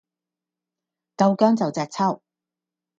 [1.15, 2.23] 夠薑就隻揪